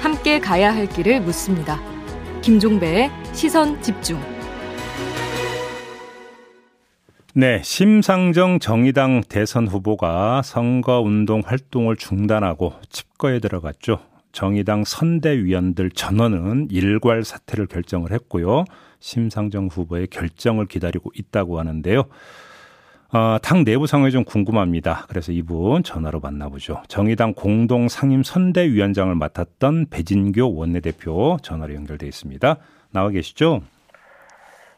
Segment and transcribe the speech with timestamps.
[0.00, 1.80] 함께 가야 할 길을 묻습니다.
[2.42, 4.18] 김종배의 시선 집중.
[7.34, 14.00] 네, 심상정 정의당 대선 후보가 선거 운동 활동을 중단하고 칩거에 들어갔죠.
[14.32, 18.64] 정의당 선대위원들 전원은 일괄 사퇴를 결정을 했고요.
[19.00, 22.04] 심상정 후보의 결정을 기다리고 있다고 하는데요.
[23.14, 25.06] 어, 당 내부 상황이 좀 궁금합니다.
[25.08, 26.82] 그래서 이분 전화로 만나보죠.
[26.88, 32.56] 정의당 공동 상임 선대위원장을 맡았던 배진교 원내대표 전화로 연결돼 있습니다.
[32.92, 33.60] 나와 계시죠?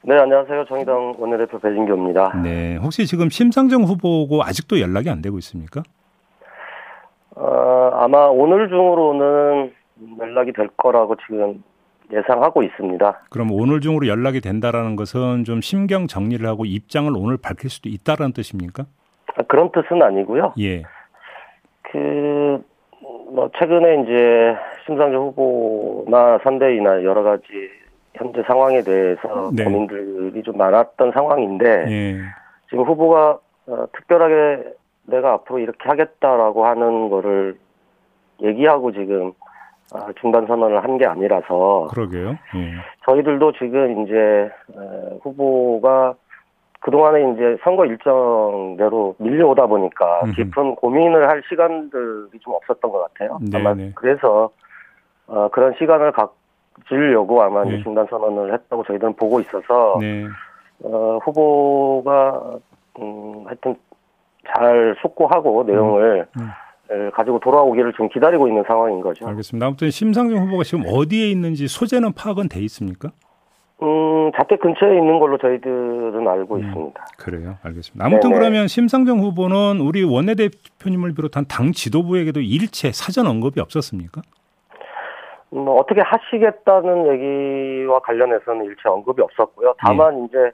[0.03, 0.67] 네, 안녕하세요.
[0.67, 2.41] 정의당 원내대표 배진교입니다.
[2.43, 5.83] 네, 혹시 지금 심상정 후보고 아직도 연락이 안 되고 있습니까?
[7.35, 9.73] 어, 아마 오늘 중으로는
[10.21, 11.63] 연락이 될 거라고 지금
[12.13, 13.21] 예상하고 있습니다.
[13.31, 18.33] 그럼 오늘 중으로 연락이 된다라는 것은 좀 심경 정리를 하고 입장을 오늘 밝힐 수도 있다라는
[18.33, 18.85] 뜻입니까?
[19.37, 20.55] 아, 그런 뜻은 아니고요.
[20.59, 20.83] 예.
[21.83, 22.63] 그,
[23.33, 27.45] 뭐, 최근에 이제 심상정 후보나 선대위나 여러 가지
[28.15, 29.65] 현재 상황에 대해서 네.
[29.65, 32.17] 고민들이 좀 많았던 상황인데, 예.
[32.71, 34.65] 지금 후보가 어, 특별하게
[35.05, 37.59] 내가 앞으로 이렇게 하겠다라고 하는 거를
[38.43, 39.48] 얘기하고 지금 아,
[40.21, 42.31] 중단 선언을 한 게 아니라서 그러게요.
[42.57, 42.73] 예.
[43.07, 46.15] 저희들도 지금 이제 에, 후보가
[46.81, 50.33] 그동안에 이제 선거 일정대로 밀려오다 보니까 음흠.
[50.35, 53.39] 깊은 고민을 할 시간들이 좀 없었던 것 같아요.
[53.41, 53.93] 네, 아마 네.
[53.95, 54.51] 그래서
[55.27, 57.83] 어, 그런 시간을 가지려고 아마 네.
[57.83, 60.25] 중단 선언을 했다고 저희들은 보고 있어서 네.
[60.85, 62.59] 어, 후보가
[63.01, 63.75] 음, 하여튼
[64.57, 66.43] 잘 숙고하고 내용을 음.
[66.43, 66.45] 에,
[67.15, 69.27] 가지고 돌아오기를 지금 기다리고 있는 상황인 거죠.
[69.29, 69.67] 알겠습니다.
[69.67, 73.11] 아무튼 심상정 후보가 지금 어디에 있는지 소재는 파악은 돼 있습니까?
[73.83, 76.61] 음, 자택 근처에 있는 걸로 저희들은 알고 음.
[76.61, 77.05] 있습니다.
[77.19, 77.57] 그래요.
[77.63, 78.05] 알겠습니다.
[78.05, 78.41] 아무튼 네네.
[78.41, 84.23] 그러면 심상정 후보는 우리 원내대표님을 비롯한 당 지도부에게도 일체 사전 언급이 없었습니까?
[85.53, 89.75] 음, 뭐 어떻게 하시겠다는 얘기와 관련해서는 일체 언급이 없었고요.
[89.79, 90.51] 다만 이제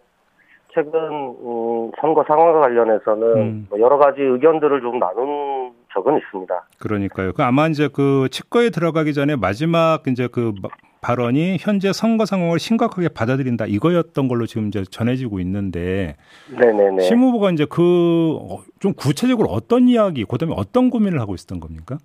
[0.75, 3.67] 최근 음, 선거 상황과 관련해서는 음.
[3.71, 6.63] 뭐 여러 가지 의견들을 좀 나눈 적은 있습니다.
[6.81, 7.33] 그러니까요.
[7.33, 10.69] 그 아마 이제 그 치과에 들어가기 전에 마지막 이제 그 마-
[11.01, 16.17] 발언이 현재 선거 상황을 심각하게 받아들인다 이거였던 걸로 지금 이제 전해지고 있는데
[16.59, 17.01] 네네네.
[17.03, 18.39] 심 후보가 이제 그
[18.81, 21.97] 좀 구체적으로 어떤 이야기, 그다음에 어떤 고민을 하고 있었던 겁니까?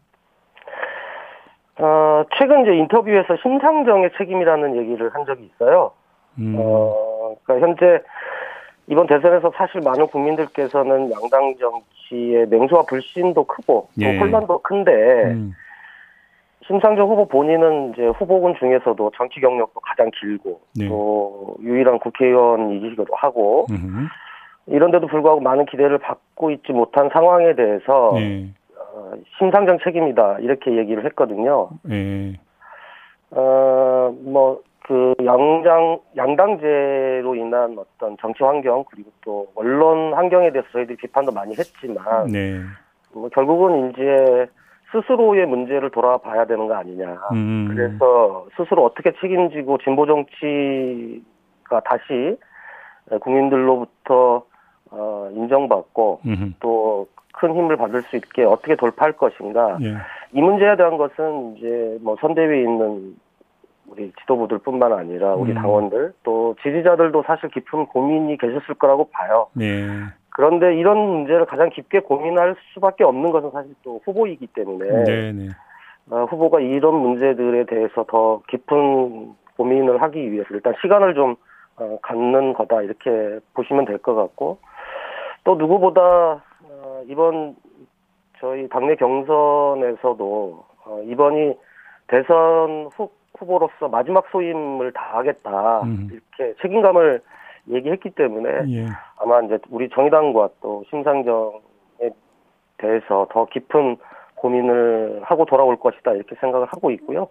[1.77, 5.91] 어, 최근 이제 인터뷰에서 심상정의 책임이라는 얘기를 한 적이 있어요.
[6.37, 8.01] 음, 어, 그러니까 현재
[8.89, 14.17] 이번 대선에서 사실 많은 국민들께서는 양당 정치의 맹수와 불신도 크고 또 예.
[14.17, 14.91] 혼란도 큰데
[15.25, 15.53] 음,
[16.65, 20.87] 심상정 후보 본인은 이제 후보군 중에서도 정치 경력도 가장 길고 네.
[20.87, 24.07] 또 유일한 국회의원이기도 하고 음,
[24.65, 31.05] 이런데도 불구하고 많은 기대를 받고 있지 못한 상황에 대해서 예, 어, 심상정 책임이다 이렇게 얘기를
[31.05, 31.69] 했거든요.
[31.91, 32.33] 예,
[33.31, 40.97] 어, 뭐, 그, 양장, 양당제로 인한 어떤 정치 환경, 그리고 또 언론 환경에 대해서 저희들이
[40.97, 42.59] 비판도 많이 했지만, 네,
[43.13, 44.47] 뭐, 결국은 이제
[44.91, 47.19] 스스로의 문제를 돌아봐야 되는 거 아니냐.
[47.33, 52.35] 음, 그래서 스스로 어떻게 책임지고 진보 정치가 다시
[53.21, 54.43] 국민들로부터
[54.89, 59.77] 어, 인정받고 음, 또큰 힘을 받을 수 있게 어떻게 돌파할 것인가.
[59.83, 59.97] 예,
[60.33, 63.15] 이 문제에 대한 것은 이제 뭐 선대위에 있는
[63.89, 65.55] 우리 지도부들뿐만 아니라 우리 음.
[65.55, 69.47] 당원들 또 지지자들도 사실 깊은 고민이 계셨을 거라고 봐요.
[69.53, 69.87] 네,
[70.29, 75.47] 그런데 이런 문제를 가장 깊게 고민할 수밖에 없는 것은 사실 또 후보이기 때문에 네, 네,
[76.09, 81.35] 어, 후보가 이런 문제들에 대해서 더 깊은 고민을 하기 위해서 일단 시간을 좀
[81.77, 84.57] 어, 갖는 거다 이렇게 보시면 될 것 같고
[85.43, 87.55] 또 누구보다 어, 이번
[88.39, 91.55] 저희 당내 경선에서도 어, 이번이
[92.07, 96.09] 대선 후, 후보로서 마지막 소임을 다하겠다 음.
[96.11, 97.21] 이렇게 책임감을
[97.69, 102.09] 얘기했기 때문에 예, 아마 이제 우리 정의당과 또 심상정에
[102.77, 103.97] 대해서 더 깊은
[104.35, 107.27] 고민을 하고 돌아올 것이다 이렇게 생각을 하고 있고요.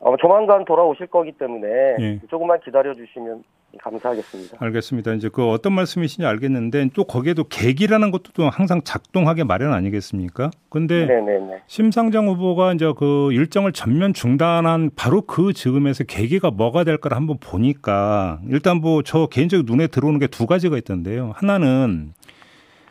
[0.00, 2.18] 어, 조만간 돌아오실 거기 때문에 예.
[2.28, 3.44] 조금만 기다려 주시면
[3.80, 4.56] 감사하겠습니다.
[4.60, 5.14] 알겠습니다.
[5.14, 10.50] 이제 그 어떤 말씀이신지 알겠는데 또 거기에도 계기라는 것도 또 항상 작동하게 마련 아니겠습니까?
[10.68, 11.62] 근데 네네네.
[11.66, 18.40] 심상정 후보가 이제 그 일정을 전면 중단한 바로 그 즈음에서 계기가 뭐가 될까를 한번 보니까
[18.48, 21.32] 일단 뭐 저 개인적으로 눈에 들어오는 게 두 가지가 있던데요.
[21.34, 22.12] 하나는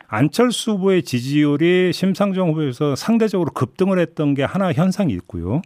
[0.08, 5.62] 안철수 후보의 지지율이 심상정 후보에서 상대적으로 급등을 했던 게 하나 현상이 있고요.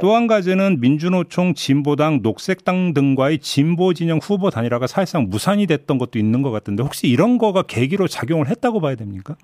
[0.00, 6.18] 또 한 가지는 민주노총, 진보당, 녹색당 등과의 진보 진영 후보 단일화가 사실상 무산이 됐던 것도
[6.18, 9.34] 있는 것 같은데 혹시 이런 거가 계기로 작용을 했다고 봐야 됩니까?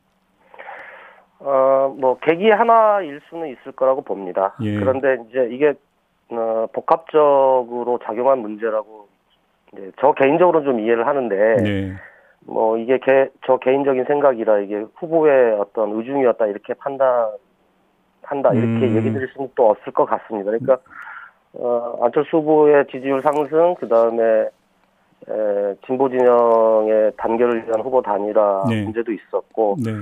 [1.41, 4.55] 어, 어, 뭐 계기 하나일 수는 있을 거라고 봅니다.
[4.63, 4.79] 예.
[4.79, 5.75] 그런데 이제 이게
[6.31, 9.09] 어, 복합적으로 작용한 문제라고
[9.73, 11.93] 이제 저 개인적으로 좀 이해를 하는데 네.
[12.47, 17.31] 뭐 이게 개, 저 개인적인 생각이라 이게 후보의 어떤 의중이었다 이렇게 판단
[18.33, 18.97] 한다 이렇게 음.
[18.97, 20.51] 얘기 드릴 수는 또 없을 것 같습니다.
[20.51, 20.79] 그러니까
[21.55, 24.49] 어, 안철수 후보의 지지율 상승 그 다음에
[25.87, 28.83] 진보 진영의 단결을 위한 후보 단일화 네.
[28.83, 29.93] 문제도 있었고 네.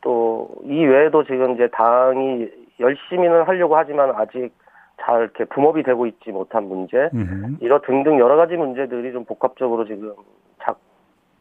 [0.00, 2.48] 또이 외에도 지금 이제 당이
[2.80, 4.50] 열심히는 하려고 하지만 아직
[5.00, 7.10] 잘 이렇게 붐업이 되고 있지 못한 문제,
[7.60, 10.14] 이런 등등 여러 가지 문제들이 좀 복합적으로 지금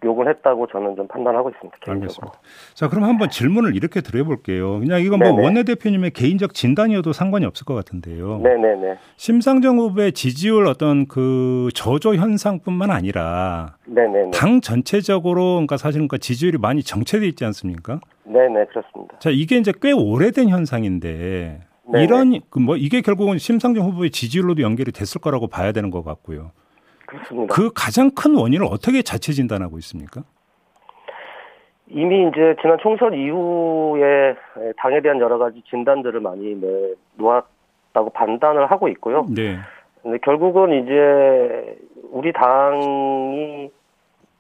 [0.04, 1.78] 욕을 했다고 저는 좀 판단하고 있습니다.
[1.82, 2.02] 개인적으로.
[2.02, 2.40] 알겠습니다.
[2.74, 4.80] 자, 그럼 한번 질문을 이렇게 드려볼게요.
[4.80, 5.36] 그냥 이건 뭐 네네.
[5.38, 8.40] 뭐 원내대표님의 개인적 진단이어도 상관이 없을 것 같은데요.
[8.40, 8.98] 네네네.
[9.18, 14.32] 심상정 후보의 지지율 어떤 그 저조 현상뿐만 아니라 네네네.
[14.32, 18.00] 당 전체적으로 그러니까 사실 그러니까 지지율이 많이 정체돼 있지 않습니까?
[18.24, 19.20] 네네 그렇습니다.
[19.20, 21.62] 자, 이게 이제 꽤 오래된 현상인데
[21.92, 22.04] 네네.
[22.04, 26.52] 이런 그뭐 이게 결국은 심상정 후보의 지지율로도 연결이 됐을 거라고 봐야 되는 것 같고요.
[27.12, 27.54] 그렇습니다.
[27.54, 30.24] 그 가장 큰 원인을 어떻게 자체 진단하고 있습니까?
[31.88, 34.36] 이미 이제 지난 총선 이후에
[34.78, 39.26] 당에 대한 여러 가지 진단들을 많이 네, 놓았다고 판단을 하고 있고요.
[39.30, 39.58] 네.
[40.02, 41.78] 근데 결국은 이제
[42.12, 43.70] 우리 당이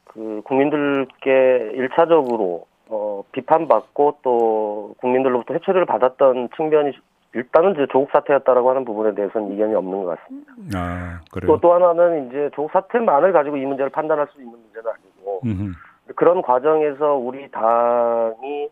[0.06, 6.94] 그 국민들께 일차적으로 어, 비판받고 또 국민들로부터 해초리를 받았던 측면이
[7.34, 10.54] 일단은 이제 조국 사태였다라고 하는 부분에 대해서는 이견이 없는 것 같습니다.
[10.76, 11.48] 아, 그래요?
[11.48, 15.72] 또, 또 하나는 이제 조국 사태만을 가지고 이 문제를 판단할 수 있는 문제는 아니고, 음흠.
[16.16, 18.70] 그런 과정에서 우리 당이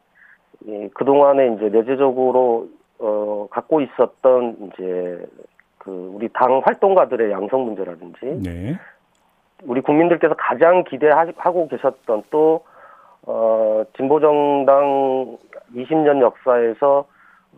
[0.66, 2.68] 이, 그동안에 이제 내재적으로,
[3.00, 5.26] 어, 갖고 있었던 이제
[5.78, 8.78] 그 우리 당 활동가들의 양성 문제라든지, 네.
[9.64, 12.66] 우리 국민들께서 가장 기대하고 계셨던 또,
[13.24, 15.38] 어, 진보정당
[15.74, 17.06] 20년 역사에서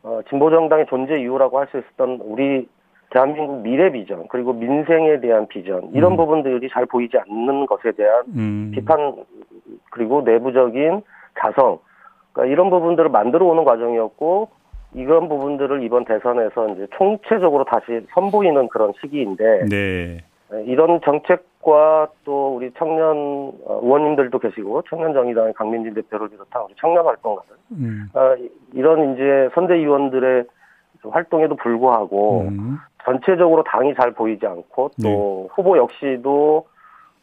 [0.03, 2.67] 어, 진보정당의 존재 이유라고 할 수 있었던 우리
[3.11, 6.17] 대한민국 미래 비전 그리고 민생에 대한 비전 이런 음.
[6.17, 8.71] 부분들이 잘 보이지 않는 것에 대한 음.
[8.73, 9.15] 비판
[9.91, 11.01] 그리고 내부적인
[11.39, 11.79] 자성
[12.31, 14.49] 그러니까 이런 부분들을 만들어 오는 과정이었고
[14.93, 20.17] 이런 부분들을 이번 대선에서 이제 총체적으로 다시 선보이는 그런 시기인데 네.
[20.49, 26.73] 네 이런 정책 과 또 우리 청년 어, 의원님들도 계시고 청년정의당의 강민진 대표를 비롯한 우리
[26.79, 28.09] 청년 활동가들 음.
[28.13, 28.35] 어,
[28.73, 30.45] 이런 이제 선대위원들의
[31.09, 32.77] 활동에도 불구하고 음.
[33.03, 35.47] 전체적으로 당이 잘 보이지 않고 또 네.
[35.55, 36.67] 후보 역시도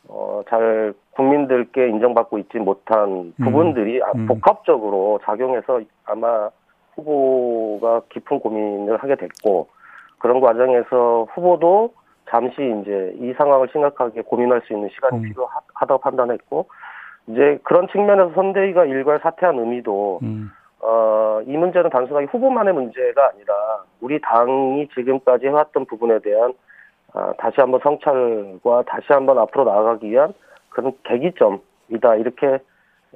[0.09, 3.45] 어, 잘 국민들께 인정받고 있지 못한 음.
[3.45, 4.27] 부분들이 음.
[4.27, 6.51] 복합적으로 작용해서 아마
[6.97, 9.69] 후보가 깊은 고민을 하게 됐고
[10.19, 11.93] 그런 과정에서 후보도
[12.29, 15.23] 잠시 이제 이 상황을 심각하게 고민할 수 있는 시간이 음.
[15.23, 16.69] 필요하다고 판단했고
[17.29, 20.51] 이제 그런 측면에서 선대위가 일괄 사퇴한 의미도 음.
[20.81, 23.55] 어, 이 문제는 단순하게 후보만의 문제가 아니라
[24.01, 26.55] 우리 당이 지금까지 해왔던 부분에 대한
[27.15, 30.35] 어, 다시 한번 성찰과 다시 한번 앞으로 나아가기 위한
[30.71, 32.59] 그런 계기점이다 이렇게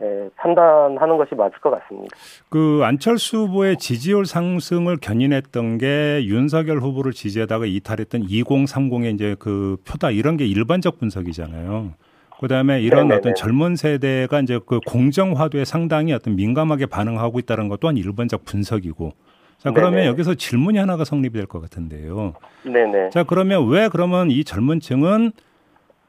[0.01, 2.17] 예, 판단하는 것이 맞을 것 같습니다.
[2.49, 10.11] 그 안철수 후보의 지지율 상승을 견인했던 게 윤석열 후보를 지지하다가 이탈했던 2030의 이제 그 표다
[10.11, 11.93] 이런 게 일반적 분석이잖아요.
[12.41, 13.15] 그다음에 이런 네네네.
[13.19, 19.13] 어떤 젊은 세대가 이제 그 공정화도에 상당히 어떤 민감하게 반응하고 있다는 것 또한 일반적 분석이고.
[19.59, 20.07] 자, 그러면 네네.
[20.09, 22.33] 여기서 질문이 하나가 성립이 될 것 같은데요.
[22.65, 23.11] 네네.
[23.11, 25.31] 자, 그러면 왜 그러면 이 젊은 층은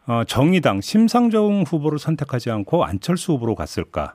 [0.07, 4.13] 어, 정의당 심상정 후보를 선택하지 않고 안철수 후보로 갔을까?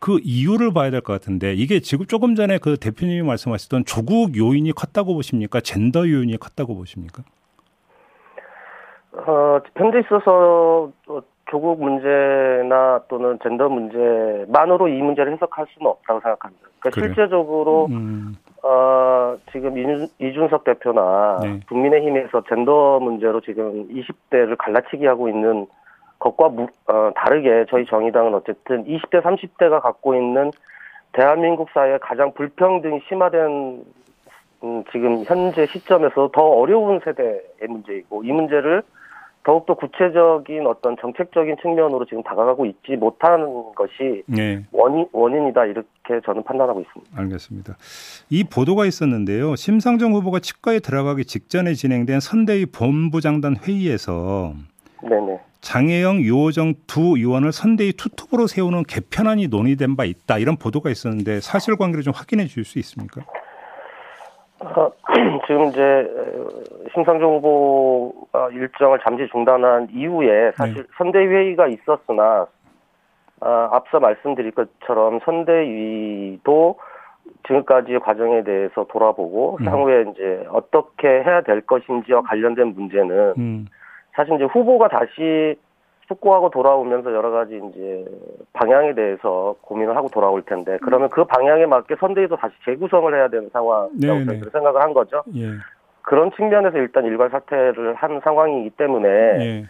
[0.00, 4.70] 그 이유를 봐야 될 것 같은데 이게 지금 조금 전에 그 대표님이 말씀하셨던 조국 요인이
[4.72, 5.60] 컸다고 보십니까?
[5.60, 7.22] 젠더 요인이 컸다고 보십니까?
[9.12, 10.90] 어, 현재 있어서
[11.50, 16.62] 조국 문제나 또는 젠더 문제만으로 이 문제를 해석할 수는 없다고 생각합니다.
[16.80, 17.14] 그러니까 그래요?
[17.14, 18.34] 실제적으로 음.
[18.66, 19.76] 어, 지금
[20.18, 21.60] 이준, 석 대표나 네.
[21.68, 25.66] 국민의힘에서 젠더 문제로 지금 20대를 갈라치기 하고 있는
[26.18, 30.50] 것과 무, 어, 다르게 저희 정의당은 어쨌든 20대, 30대가 갖고 있는
[31.12, 33.84] 대한민국 사회의 가장 불평등이 심화된
[34.62, 38.82] 음, 지금 현재 시점에서 더 어려운 세대의 문제이고 이 문제를
[39.44, 44.64] 더욱더 구체적인 어떤 정책적인 측면으로 지금 다가가고 있지 못하는 것이 네.
[44.72, 47.20] 원인, 원인이다 이렇게 저는 판단하고 있습니다.
[47.20, 47.76] 알겠습니다.
[48.30, 49.54] 이 보도가 있었는데요.
[49.54, 54.54] 심상정 후보가 치과에 들어가기 직전에 진행된 선대위 본부장단 회의에서
[55.02, 55.38] 네네.
[55.60, 62.02] 장혜영, 유호정 두 의원을 선대위 투톱으로 세우는 개편안이 논의된 바 있다 이런 보도가 있었는데 사실관계를
[62.02, 63.22] 좀 확인해 주실 수 있습니까?
[64.60, 64.90] 어,
[65.46, 66.10] 지금 이제
[66.94, 70.82] 심상정 후보가 일정을 잠시 중단한 이후에 사실 네.
[70.96, 72.46] 선대회의가 있었으나
[73.40, 76.78] 어, 앞서 말씀드린 것처럼 선대위도
[77.46, 79.66] 지금까지의 과정에 대해서 돌아보고 음.
[79.66, 83.66] 향후에 이제 어떻게 해야 될 것인지와 관련된 문제는 음.
[84.14, 85.56] 사실 이제 후보가 다시
[86.08, 88.04] 숙고하고 돌아오면서 여러 가지 이제
[88.52, 93.48] 방향에 대해서 고민을 하고 돌아올 텐데 그러면 그 방향에 맞게 선대위도 다시 재구성을 해야 되는
[93.52, 94.40] 상황이라고 네, 네.
[94.52, 95.22] 생각을 한 거죠.
[95.36, 95.48] 예.
[96.02, 99.64] 그런 측면에서 일단 일괄 사퇴를 한 상황이기 때문에 예.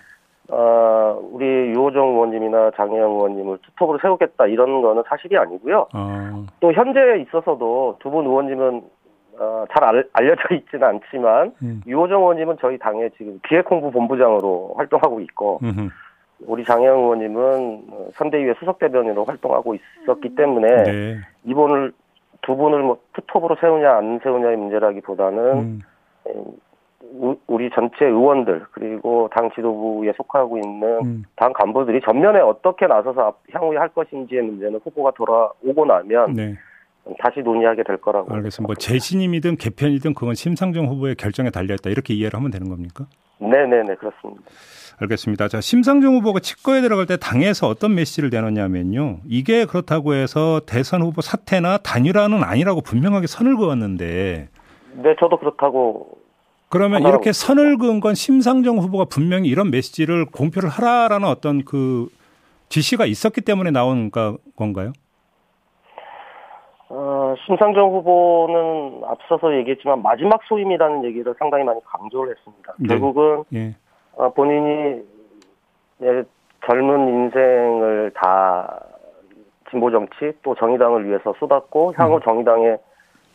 [0.49, 5.87] 어, 우리 유호정 의원님이나 장혜영 의원님을 투톱으로 세우겠다 이런 거는 사실이 아니고요.
[5.93, 6.45] 아.
[6.61, 8.83] 또 현재에 있어서도 두 분 의원님은
[9.39, 11.81] 어, 잘 알, 알려져 있지는 않지만 음.
[11.87, 15.89] 유호정 의원님은 저희 당의 지금 기획홍보 본부장으로 활동하고 있고 음흠.
[16.47, 17.83] 우리 장혜영 의원님은
[18.15, 21.17] 선대위의 수석 대변인으로 활동하고 있었기 때문에 네.
[21.45, 21.93] 이분을
[22.43, 25.81] 두 분을 뭐 투톱으로 세우냐 안 세우냐의 문제라기보다는 음.
[27.47, 31.23] 우리 전체 의원들 그리고 당 지도부에 속하고 있는 음.
[31.37, 36.55] 당 간부들이 전면에 어떻게 나서서 향후에 할 것인지의 문제는 후보가 돌아오고 나면 네.
[37.19, 38.33] 다시 논의하게 될 거라고.
[38.35, 38.67] 알겠습니다.
[38.67, 43.07] 뭐 재신임이든 개편이든 그건 심상정 후보의 결정에 달려 있다 이렇게 이해를 하면 되는 겁니까?
[43.39, 44.43] 네네네 그렇습니다.
[45.01, 45.49] 알겠습니다.
[45.49, 49.21] 자 심상정 후보가 직거에 들어갈 때 당에서 어떤 메시지를 내놓냐면요.
[49.27, 54.49] 이게 그렇다고 해서 대선 후보 사퇴나 단일화는 아니라고 분명하게 선을 그었는데.
[54.97, 56.19] 네, 저도 그렇다고
[56.69, 62.09] 그러면 이렇게 선을 그은 건 심상정 후보가 분명히 이런 메시지를 공표를 하라라는 어떤 그
[62.69, 64.11] 지시가 있었기 때문에 나온
[64.57, 64.93] 건가요?
[66.97, 72.75] 어, 심상정 후보는 앞서서 얘기했지만 마지막 소임이라는 얘기를 상당히 많이 강조를 했습니다.
[72.79, 72.87] 네.
[72.87, 73.75] 결국은 예.
[74.15, 75.03] 어, 본인이
[76.03, 76.23] 예,
[76.65, 78.81] 젊은 인생을 다
[79.71, 82.21] 진보 정치 또 정의당을 위해서 쏟았고 향후 음.
[82.23, 82.79] 정의당의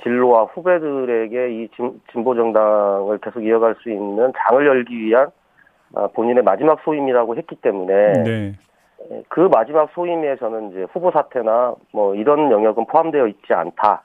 [0.04, 1.68] 진로와 후배들에게 이
[2.14, 5.28] 진보 정당을 계속 이어갈 수 있는 장을 열기 위한
[5.96, 8.54] 아, 본인의 마지막 소임이라고 했기 때문에 네.
[9.40, 14.04] 그 마지막 소임에 저는 이제 후보 사퇴나 뭐 이런 영역은 포함되어 있지 않다.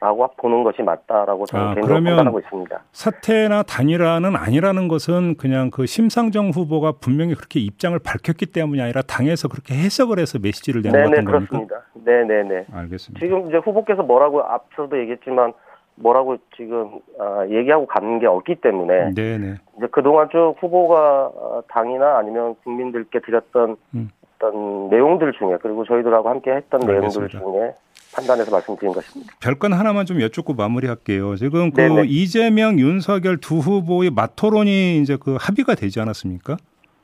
[0.00, 2.80] 라고 보는 것이 맞다라고 저는 아, 개인적으로 판단하고 있습니다.
[2.90, 9.46] 사퇴나 단일화는 아니라는 것은 그냥 그 심상정 후보가 분명히 그렇게 입장을 밝혔기 때문이 아니라 당에서
[9.48, 11.30] 그렇게 해석을 해서 메시지를 내는 네네, 겁니까?
[11.30, 11.82] 그렇습니다.
[11.92, 12.66] 네네네.
[12.72, 13.24] 알겠습니다.
[13.24, 15.52] 지금 이제 후보께서 뭐라고 앞서도 얘기했지만
[15.96, 19.56] 뭐라고 지금 아, 얘기하고 가는 게 없기 때문에 네네.
[19.76, 24.10] 이제 그동안 쭉 후보가 어, 당이나 아니면 국민들께 드렸던 음.
[24.42, 27.38] 어떤 내용들 중에 그리고 저희들하고 함께 했던 알겠습니다.
[27.38, 27.74] 내용들 중에
[28.14, 29.32] 판단해서 말씀드린 것입니다.
[29.40, 31.36] 별건 하나만 좀 여쭙고 마무리할게요.
[31.36, 32.02] 지금 그 네네.
[32.06, 36.56] 이재명, 윤석열 두 후보의 맞토론이 이제 그 합의가 되지 않았습니까?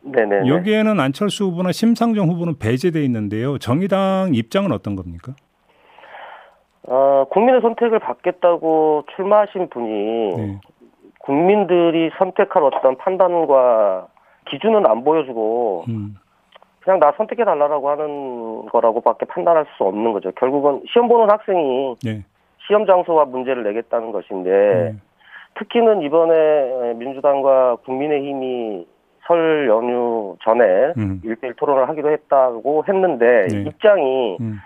[0.02, 0.49] 네네.
[0.49, 3.59] 여기에는 안철수 후보나 심상정 후보는 배제돼 있는데요.
[3.59, 5.35] 정의당 입장은 어떤 겁니까?
[6.83, 10.61] 어, 국민의 선택을 받겠다고 출마하신 분이 네.
[11.21, 14.09] 국민들이 선택할 어떤 판단과
[14.50, 16.16] 기준은 안 보여주고 음.
[16.80, 20.30] 그냥 나 선택해 달라고 하는 거라고밖에 판단할 수 없는 거죠.
[20.32, 22.25] 결국은 시험 보는 학생이 네.
[22.66, 24.94] 시험 장소와 문제를 내겠다는 것인데 네.
[25.58, 28.87] 특히는 이번에 민주당과 국민의힘이
[29.26, 30.64] 설 연휴 전에
[30.97, 31.20] 음.
[31.25, 33.62] 1대1 토론을 하기로 했다고 했는데 네.
[33.62, 34.58] 입장이 음.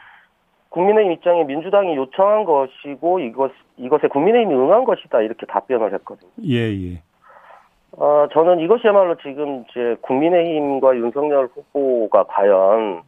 [0.68, 6.30] 국민의힘 입장에 민주당이 요청한 것이고 이것 이것에 국민의힘이 응한 것이다 이렇게 답변을 했거든요.
[6.44, 7.02] 예 예.
[7.92, 13.02] 어, 저는 이것이야말로 지금 이제 국민의힘과 윤석열 후보가 과연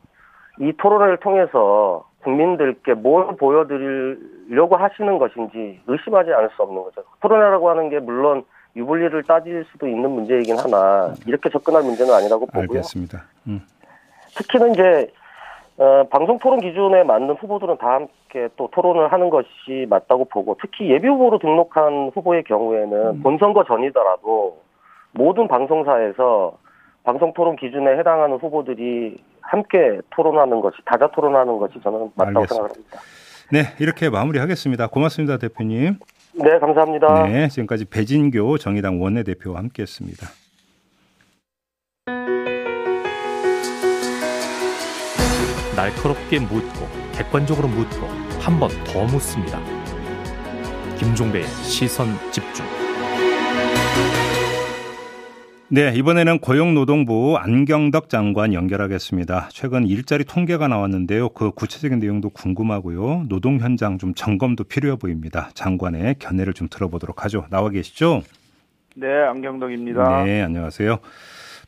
[0.61, 7.03] 이 토론을 통해서 국민들께 뭘 보여드리려고 하시는 것인지 의심하지 않을 수 없는 거죠.
[7.21, 8.45] 토론회라고 하는 게 물론
[8.77, 12.63] 유불리를 따질 수도 있는 문제이긴 하나 이렇게 접근할 문제는 아니라고 보고요.
[12.63, 13.25] 알겠습니다.
[13.47, 13.61] 음.
[14.37, 15.13] 특히는 이제
[15.77, 20.91] 어, 방송 토론 기준에 맞는 후보들은 다 함께 또 토론을 하는 것이 맞다고 보고 특히
[20.91, 23.23] 예비 후보로 등록한 후보의 경우에는 음.
[23.23, 24.64] 본선거 전이더라도
[25.15, 26.59] 모든 방송사에서
[27.05, 32.55] 방송 토론 기준에 해당하는 후보들이 함께 토론하는 것이 다자 토론하는 것이 저는 맞다고 알겠습니다.
[32.55, 33.01] 생각합니다.
[33.53, 34.87] 네, 이렇게 마무리하겠습니다.
[34.89, 35.99] 고맙습니다, 대표님.
[36.35, 37.27] 네, 감사합니다.
[37.29, 40.27] 네, 지금까지 배진교 정의당 원내대표와 함께했습니다.
[45.77, 48.07] 날카롭게 묻고 객관적으로 묻고
[48.41, 49.59] 한 번 더 묻습니다.
[50.99, 52.84] 김종배의 시선 집중.
[55.69, 59.49] 네, 이번에는 고용노동부 안경덕 장관 연결하겠습니다.
[59.51, 61.31] 최근 일자리 통계가 나왔는데요.
[61.31, 63.25] 그 구체적인 내용도 궁금하고요.
[63.29, 65.51] 노동 현장 좀 점검도 필요해 보입니다.
[65.55, 67.47] 장관의 견해를 좀 들어보도록 하죠.
[67.51, 68.23] 나와 계시죠?
[68.95, 70.25] 네, 안경덕입니다.
[70.25, 70.99] 네, 안녕하세요.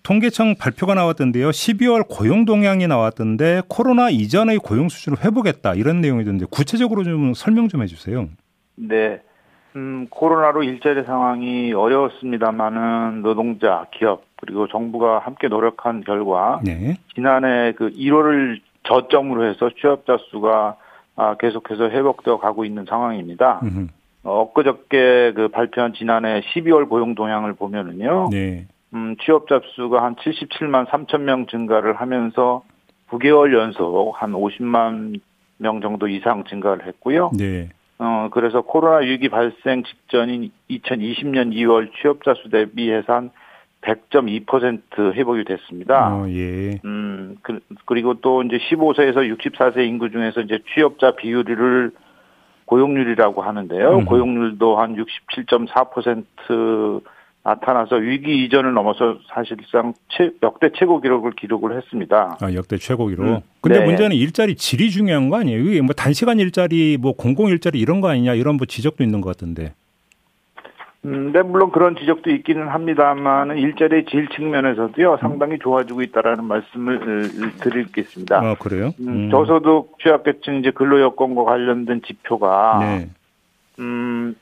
[0.03, 1.51] 통계청 발표가 나왔던데요.
[1.51, 7.83] 12월 고용 동향이 나왔던데 코로나 이전의 고용 수준을 회복했다 이런 내용이던데 구체적으로 좀 설명 좀
[7.83, 8.29] 해주세요.
[8.77, 9.21] 네.
[9.77, 16.97] 음, 코로나로 일자리 상황이 어려웠습니다만은 노동자, 기업 그리고 정부가 함께 노력한 결과 네.
[17.15, 20.77] 지난해 그 1월을 저점으로 해서 취업자 수가
[21.15, 23.61] 아, 계속해서 회복되어 가고 있는 상황입니다.
[23.63, 23.87] 음흠.
[24.25, 28.29] 어, 엊그저께 그 발표한 지난해 12월 고용 동향을 보면은요.
[28.31, 28.67] 네.
[28.95, 32.63] 음, 취업자 수가 한 77만 3천 명 증가를 하면서
[33.11, 35.21] 9개월 연속 한 50만
[35.59, 37.31] 명 정도 이상 증가를 했고요.
[37.37, 37.69] 네.
[37.99, 43.31] 어, 그래서 코로나 위기 발생 직전인 2020년 2월 취업자 수 대비해서 한
[43.81, 46.15] 100.2% 회복이 됐습니다.
[46.15, 46.79] 어, 예.
[46.85, 51.93] 음, 그, 그리고 또 이제 15세에서 64세 인구 중에서 이제 취업자 비율을
[52.67, 53.99] 고용률이라고 하는데요.
[53.99, 54.05] 음.
[54.05, 57.03] 고용률도 한 67.4%
[57.47, 62.39] 나타나서 위기 이전을 넘어서 사실상 최, 역대 최고 기록을 기록을 했습니다.
[62.41, 63.25] 아, 역대 최고 기록.
[63.25, 63.87] 음, 근데 네.
[63.87, 65.61] 문제는 일자리 질이 중요한 거 아니에요?
[65.61, 69.31] 이게 뭐 단시간 일자리, 뭐 공공 일자리 이런 거 아니냐 이런 뭐 지적도 있는 것
[69.31, 69.75] 같던데.
[71.05, 77.53] 음, 네, 물론 그런 지적도 있기는 합니다만 일자리 질 측면에서도요 상당히 좋아지고 있다라는 말씀을 을,
[77.59, 78.41] 드리겠습니다.
[78.41, 78.91] 아, 그래요?
[78.99, 83.09] 음, 저소득 취약계층 이제 근로 여건과 관련된 지표가 네.
[83.79, 84.35] 음,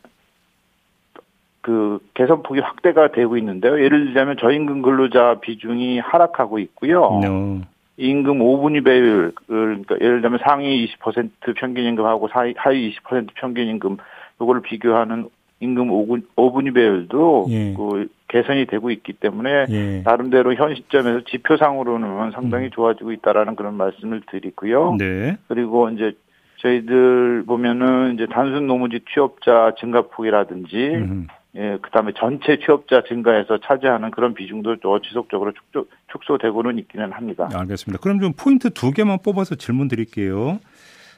[1.64, 3.82] 그 개선 폭이 확대가 되고 있는데요.
[3.82, 7.02] 예를 들자면 저임금 근로자 비중이 하락하고 있고요.
[7.02, 7.60] 어.
[7.96, 13.96] 임금 5분위 배율, 그러니까 예를 들면 상위 20% 평균 임금하고 하위, 하위 20% 평균 임금,
[14.42, 15.30] 요거를 비교하는
[15.60, 17.74] 임금 5분, 5분위 배율도 예.
[17.74, 20.02] 그 개선이 되고 있기 때문에 예.
[20.04, 24.96] 나름대로 현 시점에서 지표상으로는 상당히 좋아지고 있다라는 그런 말씀을 드리고요.
[24.98, 25.38] 네.
[25.48, 26.12] 그리고 이제
[26.58, 31.26] 저희들 보면은 이제 단순 노무지 취업자 증가폭이라든지 음.
[31.56, 37.48] 예, 그다음에 전체 취업자 증가에서 차지하는 그런 비중도 또 지속적으로 축소, 축소되고는 있기는 합니다.
[37.54, 38.02] 알겠습니다.
[38.02, 40.58] 그럼 좀 포인트 두 개만 뽑아서 질문 드릴게요.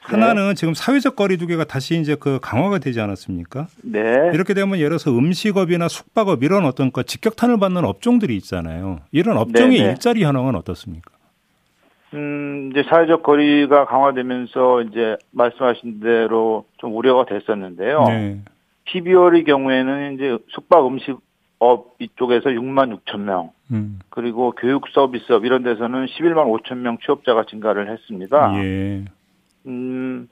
[0.01, 3.67] 하나는 지금 사회적 거리두기가 다시 이제 그 강화가 되지 않았습니까?
[3.83, 4.31] 네.
[4.33, 8.99] 이렇게 되면 예를 들어서 음식업이나 숙박업 이런 어떤 그 직격탄을 받는 업종들이 있잖아요.
[9.11, 9.89] 이런 업종의 네네.
[9.91, 11.11] 일자리 현황은 어떻습니까?
[12.13, 18.05] 음, 이제 사회적 거리가 강화되면서 이제 말씀하신 대로 좀 우려가 됐었는데요.
[18.07, 18.41] 네.
[18.93, 23.99] 12월의 경우에는 이제 숙박 음식업 이쪽에서 6만 6천 명, 음.
[24.09, 28.53] 그리고 교육 서비스업 이런 데서는 11만 5천 명 취업자가 증가를 했습니다.
[28.63, 29.05] 예.
[29.67, 30.29] 음,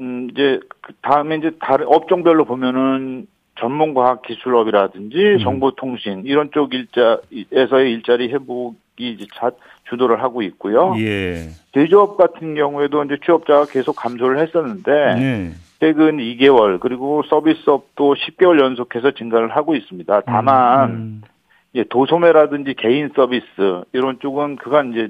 [0.00, 3.26] 음, 이제, 그 다음에 이제 다른 업종별로 보면은
[3.60, 5.38] 전문과학 기술업이라든지 음.
[5.40, 9.50] 정보통신 이런 쪽 일자에서의 일자리 회복 이 이제 자,
[9.88, 10.94] 주도를 하고 있고요.
[10.98, 11.48] 예.
[11.72, 15.50] 제조업 같은 경우에도 이제 취업자가 계속 감소를 했었는데 네.
[15.80, 20.20] 최근 2개월 그리고 서비스업도 10개월 연속해서 증가를 하고 있습니다.
[20.26, 21.22] 다만 음.
[21.72, 23.46] 이제 도소매라든지 개인 서비스
[23.92, 25.08] 이런 쪽은 그간 이제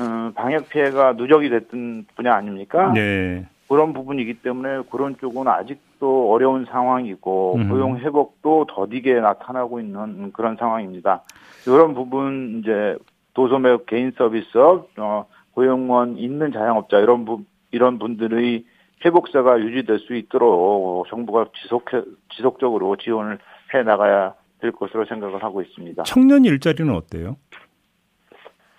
[0.00, 2.92] 어, 방역 피해가 누적이 됐던 분야 아닙니까?
[2.92, 3.46] 네.
[3.68, 7.68] 그런 부분이기 때문에 그런 쪽은 아직 도 어려운 상황이고 음.
[7.68, 11.22] 고용 회복도 더디게 나타나고 있는 그런 상황입니다.
[11.66, 12.96] 이런 부분 이제
[13.34, 18.64] 도소매 개인 서비스업, 어, 고용원 있는 자영업자 이런 부, 이런 분들의
[19.04, 21.86] 회복세가 유지될 수 있도록 정부가 지속
[22.30, 23.38] 지속적으로 지원을
[23.74, 26.02] 해 나가야 될 것으로 생각을 하고 있습니다.
[26.04, 27.36] 청년 일자리는 어때요?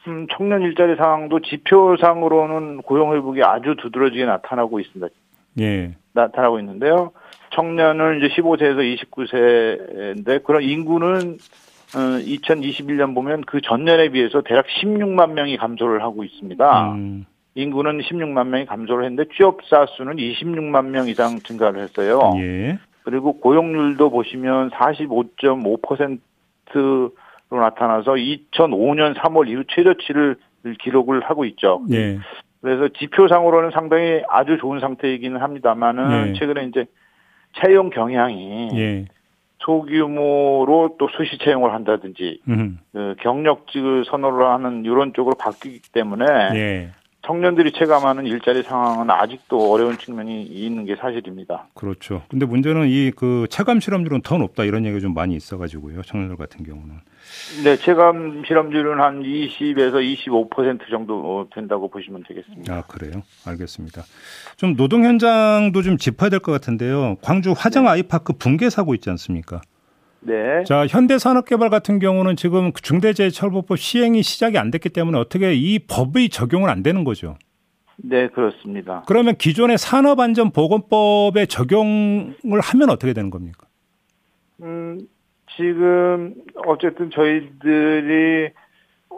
[0.08, 5.08] 음, 청년 일자리 상황도 지표상으로는 고용 회복이 아주 두드러지게 나타나고 있습니다.
[5.60, 5.96] 예.
[6.14, 7.12] 나타나고 있는데요.
[7.52, 11.38] 청년은 이제 15세에서 29세인데 그런 인구는
[11.96, 16.94] 어, 2021년 보면 그 전년에 비해서 대략 16만 명이 감소를 하고 있습니다.
[16.94, 17.26] 음.
[17.56, 22.20] 인구는 16만 명이 감소를 했는데 취업자 수는 26만 명 이상 증가를 했어요.
[22.38, 22.78] 예.
[23.04, 27.12] 그리고 고용률도 보시면 45.5%로
[27.50, 30.36] 나타나서 2005년 3월 이후 최저치를
[30.80, 31.82] 기록을 하고 있죠.
[31.92, 32.20] 예.
[32.62, 36.34] 그래서 지표상으로는 상당히 아주 좋은 상태이기는 합니다만은 예.
[36.34, 36.86] 최근에 이제
[37.62, 39.06] 채용 경향이 예.
[39.60, 42.80] 소규모로 또 수시 채용을 한다든지 음.
[42.92, 46.92] 그 경력직을 선호를 하는 이런 쪽으로 바뀌기 때문에 예.
[47.22, 51.68] 청년들이 체감하는 일자리 상황은 아직도 어려운 측면이 있는 게 사실입니다.
[51.74, 52.24] 그렇죠.
[52.30, 56.02] 근데 문제는 이 그 체감 실험률은 더 높다 이런 얘기가 좀 많이 있어가지고요.
[56.04, 56.96] 청년들 같은 경우는.
[57.64, 62.74] 네, 체감 실험률은 한 20에서 25% 정도 된다고 보시면 되겠습니다.
[62.74, 63.22] 아 그래요?
[63.46, 64.04] 알겠습니다.
[64.58, 67.18] 좀 노동 현장도 좀 짚어야 될 것 같은데요.
[67.22, 69.62] 광주 화정 아이파크 붕괴 사고 있지 않습니까?
[70.22, 70.64] 네.
[70.66, 76.70] 자 현대산업개발 같은 경우는 지금 중대재해처벌법 시행이 시작이 안 됐기 때문에 어떻게 이 법의 적용은
[76.70, 77.38] 안 되는 거죠.
[77.98, 79.04] 네, 그렇습니다.
[79.08, 83.68] 그러면 기존의 산업안전보건법에 적용을 하면 어떻게 되는 겁니까?
[84.62, 85.00] 음,
[85.56, 86.34] 지금
[86.66, 88.52] 어쨌든 저희들이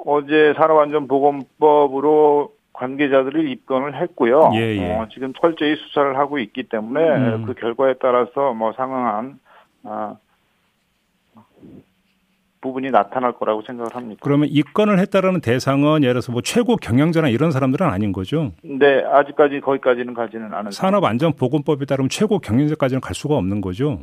[0.06, 4.52] 어제 산업안전보건법으로 관계자들을 입건을 했고요.
[4.56, 4.96] 예, 예.
[4.96, 7.46] 어, 지금 철저히 수사를 하고 있기 때문에 음.
[7.46, 9.40] 그 결과에 따라서 뭐 상응한
[9.84, 10.16] 아,
[12.62, 14.20] 부분이 나타날 거라고 생각을 합니다.
[14.24, 18.52] 그러면 입건을 했다라는 대상은 예를 들어서 뭐 최고 경영자나 이런 사람들은 아닌 거죠?
[18.64, 20.72] 네, 아직까지 거기까지는 가지는 않은.
[20.72, 24.00] 산업안전보건법에 따르면 최고 경영자까지는 갈 수가 없는 거죠?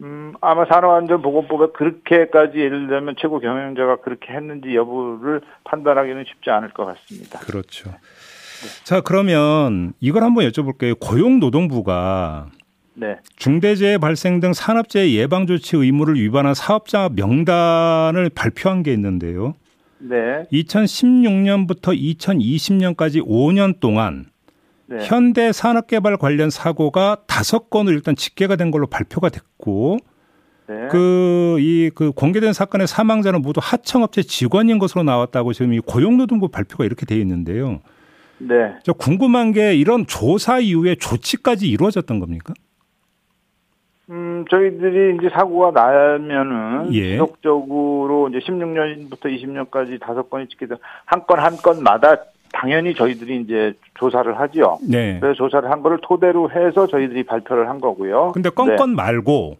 [0.00, 6.84] 음, 아마 산업안전보건법에 그렇게까지 예를 들면 최고 경영자가 그렇게 했는지 여부를 판단하기는 쉽지 않을 것
[6.86, 7.38] 같습니다.
[7.40, 7.90] 그렇죠.
[7.90, 7.96] 네.
[8.84, 10.98] 자, 그러면 이걸 한번 여쭤볼게요.
[10.98, 12.46] 고용노동부가
[13.00, 13.16] 네.
[13.36, 19.54] 중대재해 발생 등 산업재해 예방 조치 의무를 위반한 사업자 명단을 발표한 게 있는데요.
[19.98, 20.46] 네.
[20.52, 24.26] 2016년부터 2020년까지 5년 동안
[24.86, 24.98] 네.
[25.02, 29.98] 현대 산업개발 관련 사고가 다섯 건으로 일단 집계가 된 걸로 발표가 됐고
[30.68, 30.88] 네.
[30.88, 37.06] 그이그 그 공개된 사건의 사망자는 모두 하청업체 직원인 것으로 나왔다고 지금 이 고용노동부 발표가 이렇게
[37.06, 37.80] 돼 있는데요.
[38.38, 38.74] 네.
[38.82, 42.54] 저 궁금한 게 이런 조사 이후에 조치까지 이루어졌던 겁니까?
[44.10, 47.12] 음, 저희들이 이제 사고가 나면은 예.
[47.12, 52.16] 지속적으로 이제 16년부터 20년까지 다섯 건이 찍게 된한 건 한 건마다
[52.52, 54.78] 당연히 저희들이 이제 조사를 하죠.
[54.88, 55.18] 네.
[55.20, 58.32] 그래서 조사를 한 거를 토대로 해서 저희들이 발표를 한 거고요.
[58.32, 58.96] 근데 건건 네.
[58.96, 59.56] 말고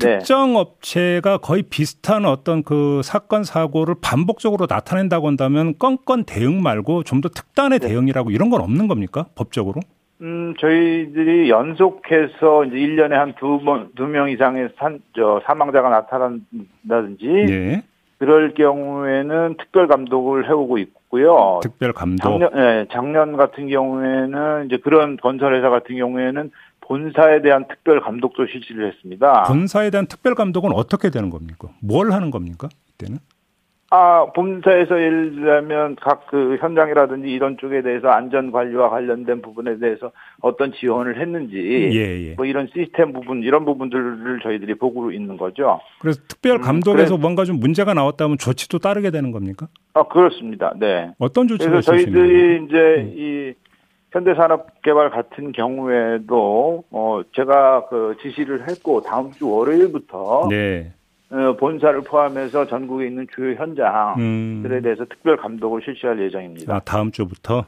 [0.00, 0.18] 네.
[0.18, 7.20] 특정 업체가 거의 비슷한 어떤 그 사건 사고를 반복적으로 나타낸다고 한다면 건건 대응 말고 좀
[7.20, 7.88] 더 특단의 네.
[7.88, 9.26] 대응이라고 이런 건 없는 겁니까?
[9.34, 9.80] 법적으로?
[10.22, 17.26] 음, 저희들이 연속해서 이제 1년에 한 두 번, 두 명 이상의 산, 저, 사망자가 나타난다든지.
[17.26, 17.82] 네.
[18.18, 21.58] 그럴 경우에는 특별 감독을 해오고 있고요.
[21.62, 22.22] 특별 감독.
[22.38, 28.86] 작년, 네, 작년 같은 경우에는 이제 그런 건설회사 같은 경우에는 본사에 대한 특별 감독도 실시를
[28.92, 29.42] 했습니다.
[29.48, 31.68] 본사에 대한 특별 감독은 어떻게 되는 겁니까?
[31.80, 32.68] 뭘 하는 겁니까?
[32.94, 33.18] 이때는?
[33.94, 40.12] 아, 본사에서 예를 들면 각 그 현장이라든지 이런 쪽에 대해서 안전 관리와 관련된 부분에 대해서
[40.40, 41.56] 어떤 지원을 했는지
[41.92, 42.34] 예, 예.
[42.36, 45.78] 뭐 이런 시스템 부분 이런 부분들을 저희들이 보고 있는 거죠.
[46.00, 49.68] 그래서 특별 음, 감독에서 음, 뭔가 좀 문제가 나왔다면 조치도 따르게 되는 겁니까?
[49.92, 50.72] 아, 그렇습니다.
[50.80, 51.10] 네.
[51.18, 53.12] 어떤 조치가 그래서 저희들이 이제 음.
[53.14, 53.52] 이
[54.12, 60.94] 현대산업개발 같은 경우에도 어 제가 그 지시를 했고 다음 주 월요일부터 네.
[61.32, 64.80] 어, 본사를 포함해서 전국에 있는 주요 현장들에 음.
[64.82, 66.74] 대해서 특별 감독을 실시할 예정입니다.
[66.74, 67.64] 아, 다음 주부터?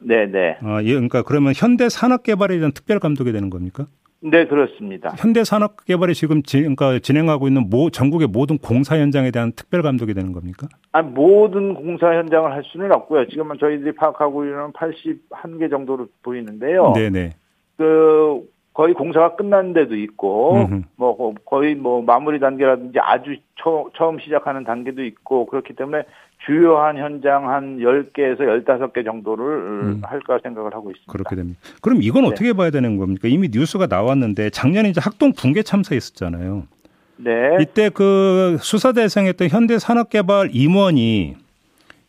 [0.00, 0.58] 네네.
[0.62, 3.86] 아, 예, 그러니까 그러면 현대 산업 개발에 대한 특별 감독이 되는 겁니까?
[4.20, 5.14] 네, 그렇습니다.
[5.16, 9.80] 현대 산업 개발이 지금 지, 그러니까 진행하고 있는 모, 전국의 모든 공사 현장에 대한 특별
[9.80, 10.68] 감독이 되는 겁니까?
[10.92, 13.26] 아, 모든 공사 현장을 할 수는 없고요.
[13.28, 16.92] 지금은 저희들이 파악하고 있는 81개 정도로 보이는데요.
[16.94, 17.30] 네네.
[17.78, 18.42] 그
[18.78, 20.82] 거의 공사가 끝난 데도 있고 음흠.
[20.94, 26.04] 뭐 거의 뭐 마무리 단계라든지 아주 초, 처음 시작하는 단계도 있고 그렇기 때문에
[26.46, 30.02] 주요한 현장 한 10개에서 15개 정도를 음.
[30.04, 31.12] 할까 생각을 하고 있습니다.
[31.12, 31.58] 그렇게 됩니다.
[31.82, 32.28] 그럼 이건 네.
[32.28, 33.26] 어떻게 봐야 되는 겁니까?
[33.26, 36.68] 이미 뉴스가 나왔는데 작년에 이제 학동 붕괴 참사했었잖아요.
[37.16, 37.32] 네.
[37.60, 41.34] 이때 그 수사 대상했던 현대산업개발 임원이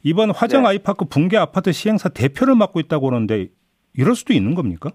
[0.03, 0.69] 이번 화정 네.
[0.69, 3.47] 아이파크 붕괴 아파트 시행사 대표를 맡고 있다고 그러는데
[3.95, 4.91] 이럴 수도 있는 겁니까?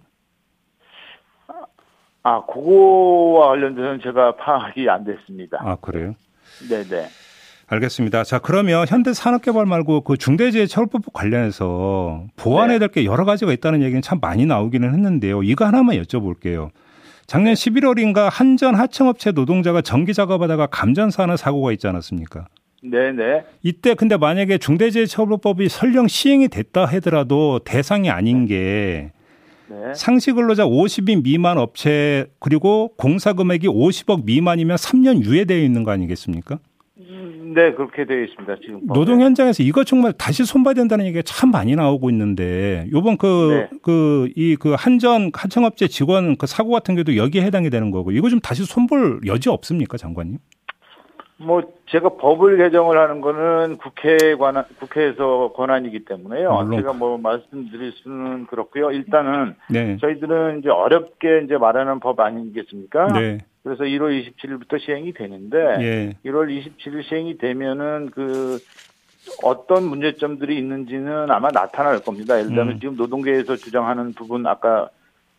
[2.24, 5.58] 아, 그거와 관련돼서는 제가 파악이 안 됐습니다.
[5.60, 6.14] 아, 그래요?
[6.68, 7.06] 네네.
[7.66, 8.24] 알겠습니다.
[8.24, 14.00] 자, 그러면 현대 산업개발 말고 그 중대재해처벌법 관련해서 보완해야 될 게 여러 가지가 있다는 얘기는
[14.02, 15.42] 참 많이 나오기는 했는데요.
[15.42, 16.70] 이거 하나만 여쭤볼게요.
[17.26, 22.46] 작년 11월인가 한전 하청업체 노동자가 전기 작업하다가 감전사하는 사고가 있지 않았습니까?
[22.82, 23.44] 네네.
[23.62, 29.10] 이때 근데 만약에 중대재해처벌법이 설령 시행이 됐다 하더라도 대상이 아닌 게
[29.68, 29.94] 네.
[29.94, 36.58] 상시 근로자 50인 미만 업체 그리고 공사 금액이 50억 미만이면 3년 유예되어 있는 거 아니겠습니까?
[36.98, 38.56] 음, 네, 그렇게 되어 있습니다.
[38.60, 43.68] 지금 노동 현장에서 이거 정말 다시 손봐야 된다는 얘기가 참 많이 나오고 있는데 요번 그
[43.84, 44.56] 그 이그 네.
[44.58, 48.64] 그 한전 하청업체 직원 그 사고 같은 경우도 여기에 해당이 되는 거고 이거 좀 다시
[48.64, 50.38] 손볼 여지 없습니까, 장관님?
[51.36, 56.52] 뭐 제가 법을 개정을 하는 거는 국회 관한 국회에서 권한이기 때문에요.
[56.52, 56.80] 물론.
[56.80, 58.92] 제가 뭐 말씀드릴 수는 그렇고요.
[58.92, 59.96] 일단은 네.
[60.00, 63.08] 저희들은 이제 어렵게 이제 말하는 법 아니겠습니까?
[63.08, 63.38] 네.
[63.64, 66.12] 그래서 1월 27일부터 시행이 되는데 예.
[66.28, 68.58] 1월 27일 시행이 되면은 그
[69.42, 72.38] 어떤 문제점들이 있는지는 아마 나타날 겁니다.
[72.38, 72.80] 예를 들면 음.
[72.80, 74.90] 지금 노동계에서 주장하는 부분 아까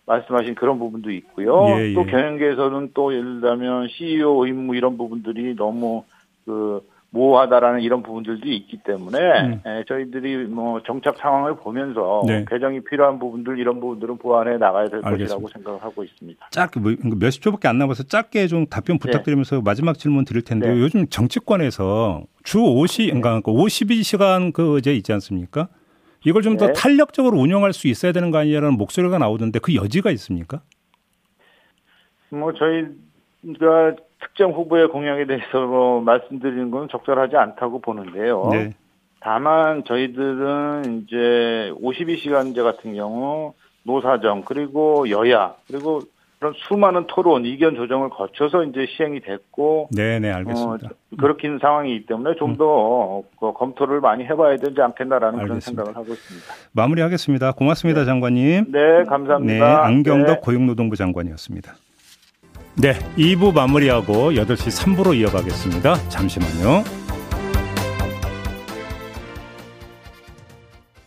[0.06, 1.66] 말씀하신 그런 부분도 있고요.
[1.78, 1.94] 예, 예.
[1.94, 6.04] 또 경영계에서는 또 예를 들면 CEO 의무 이런 부분들이 너무
[6.46, 6.82] 그
[7.16, 9.62] 모호하다라는 이런 부분들도 있기 때문에 음.
[9.66, 12.46] 에, 예, 저희들이 뭐 정착 상황을 보면서 네.
[12.50, 15.36] 개정이 필요한 부분들 이런 부분들은 보완해 나가야 될 알겠습니다.
[15.36, 16.48] 것이라고 생각을 하고 있습니다.
[16.52, 19.00] 짧게 뭐, 몇십 초밖에 안 남아서 짧게 좀 답변 네.
[19.00, 19.62] 부탁드리면서 네.
[19.64, 20.74] 마지막 질문 드릴 텐데요.
[20.74, 20.82] 네.
[20.82, 25.70] 요즘 정치권에서 주 50, 그러니까 52시간 그 이제 있지 않습니까?
[26.26, 26.74] 이걸 좀더 네.
[26.74, 30.62] 탄력적으로 운영할 수 있어야 되는 거 아니냐라는 목소리가 나오던데 그 여지가 있습니까?
[32.30, 38.50] 뭐 저희가 특정 후보의 공약에 대해서 뭐 말씀드리는 건 적절하지 않다고 보는데요.
[38.52, 38.74] 네.
[39.20, 46.02] 다만 저희들은 이제 52시간제 같은 경우 노사정 그리고 여야 그리고
[46.40, 50.88] 그런 수많은 토론, 이견 조정을 거쳐서 이제 시행이 됐고, 네네 알겠습니다.
[50.88, 53.24] 어, 그렇긴 상황이기 때문에 좀더 음.
[53.40, 55.46] 그 검토를 많이 해봐야 되지 않겠나라는 알겠습니다.
[55.46, 56.46] 그런 생각을 하고 있습니다.
[56.74, 57.52] 마무리하겠습니다.
[57.54, 58.06] 고맙습니다, 네.
[58.06, 58.72] 장관님.
[58.72, 59.54] 네, 감사합니다.
[59.54, 60.40] 네, 안경덕 네.
[60.42, 61.74] 고용노동부 장관이었습니다.
[62.78, 65.96] 네, 2부 마무리하고 8시 3부로 이어가겠습니다.
[66.10, 67.05] 잠시만요.